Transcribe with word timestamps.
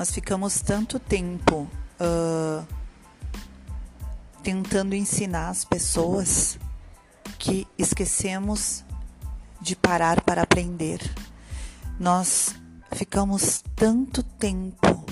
Nós 0.00 0.12
ficamos 0.12 0.62
tanto 0.62 0.98
tempo 0.98 1.68
uh, 2.00 2.66
tentando 4.42 4.94
ensinar 4.94 5.50
as 5.50 5.62
pessoas 5.62 6.58
que 7.38 7.68
esquecemos 7.76 8.82
de 9.60 9.76
parar 9.76 10.22
para 10.22 10.40
aprender. 10.40 11.02
Nós 11.98 12.54
ficamos 12.92 13.62
tanto 13.76 14.22
tempo 14.22 15.04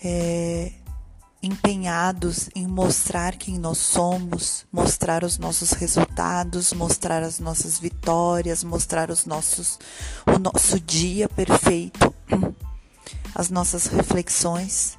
é, 0.00 0.70
empenhados 1.42 2.50
em 2.54 2.68
mostrar 2.68 3.34
quem 3.34 3.58
nós 3.58 3.78
somos, 3.78 4.64
mostrar 4.72 5.24
os 5.24 5.38
nossos 5.38 5.72
resultados, 5.72 6.72
mostrar 6.72 7.24
as 7.24 7.40
nossas 7.40 7.80
vitórias, 7.80 8.62
mostrar 8.62 9.10
os 9.10 9.26
nossos 9.26 9.80
o 10.24 10.38
nosso 10.38 10.78
dia 10.78 11.28
perfeito, 11.28 12.14
as 13.34 13.50
nossas 13.50 13.86
reflexões, 13.86 14.98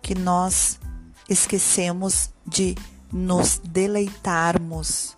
que 0.00 0.14
nós 0.14 0.78
esquecemos 1.28 2.30
de 2.46 2.74
nos 3.12 3.60
deleitarmos 3.62 5.16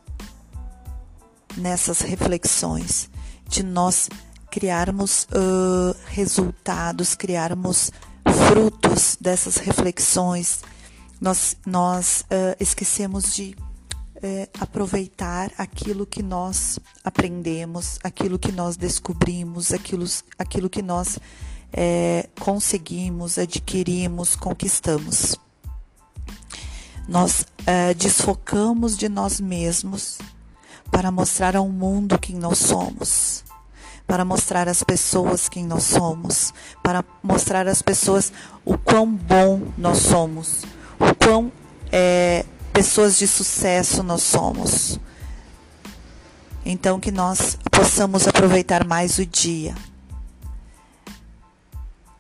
nessas 1.56 2.00
reflexões, 2.00 3.08
de 3.48 3.62
nós 3.62 4.08
criarmos 4.50 5.24
uh, 5.24 5.96
resultados, 6.06 7.14
criarmos 7.14 7.91
frutos 8.48 9.16
dessas 9.20 9.56
reflexões, 9.56 10.60
nós, 11.20 11.56
nós 11.66 12.20
uh, 12.22 12.56
esquecemos 12.60 13.34
de 13.34 13.56
uh, 14.16 14.48
aproveitar 14.60 15.50
aquilo 15.56 16.06
que 16.06 16.22
nós 16.22 16.78
aprendemos, 17.02 17.98
aquilo 18.02 18.38
que 18.38 18.52
nós 18.52 18.76
descobrimos, 18.76 19.72
aquilo, 19.72 20.06
aquilo 20.38 20.69
que 20.69 20.82
nós 20.82 21.19
uh, 21.75 22.41
conseguimos, 22.41 23.39
adquirimos, 23.39 24.36
conquistamos. 24.36 25.39
Nós 27.06 27.44
desfocamos 27.98 28.97
de 28.97 29.11
nós 29.11 29.39
mesmos 29.39 30.16
para 30.91 31.11
mostrar 31.11 31.55
ao 31.55 31.69
mundo 31.69 32.19
quem 32.19 32.36
nós 32.36 32.56
somos 32.58 33.44
para 34.06 34.25
mostrar 34.25 34.69
às 34.69 34.83
pessoas 34.83 35.48
quem 35.48 35.64
nós 35.64 35.84
somos, 35.84 36.53
para 36.83 37.05
mostrar 37.22 37.66
às 37.66 37.81
pessoas 37.81 38.33
o 38.64 38.77
quão 38.77 39.11
bom 39.11 39.62
nós 39.78 39.98
somos, 39.98 40.62
o 40.98 41.14
quão 41.14 41.50
é, 41.91 42.44
pessoas 42.72 43.19
de 43.19 43.27
sucesso 43.27 44.03
nós 44.03 44.22
somos. 44.22 44.98
Então, 46.66 46.98
que 46.98 47.11
nós 47.11 47.59
possamos 47.70 48.27
aproveitar 48.27 48.86
mais 48.86 49.19
o 49.19 49.27
dia, 49.27 49.75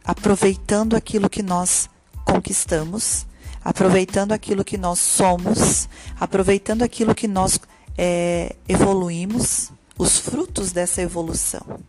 aproveitando 0.04 0.94
aquilo 0.94 1.30
que 1.30 1.42
nós 1.42 1.88
conquistamos, 2.24 3.26
aproveitando 3.64 4.32
aquilo 4.32 4.64
que 4.64 4.76
nós 4.76 4.98
somos, 4.98 5.88
aproveitando 6.20 6.82
aquilo 6.82 7.14
que 7.14 7.26
nós 7.26 7.58
é, 7.96 8.54
evoluímos 8.68 9.70
os 9.98 10.18
frutos 10.18 10.72
dessa 10.72 11.00
evolução. 11.00 11.80